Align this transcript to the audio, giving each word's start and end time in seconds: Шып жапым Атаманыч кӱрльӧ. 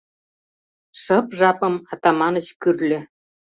Шып 1.01 1.27
жапым 1.39 1.75
Атаманыч 1.93 2.47
кӱрльӧ. 2.61 2.99